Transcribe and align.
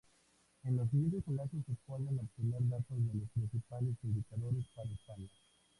En 0.63 0.77
los 0.77 0.89
siguientes 0.89 1.27
enlaces 1.27 1.63
se 1.63 1.73
pueden 1.85 2.17
obtener 2.17 2.63
datos 2.67 2.87
de 2.97 3.19
los 3.19 3.29
principales 3.35 3.93
indicadores 4.01 4.65
para 4.75 4.89
España. 4.89 5.29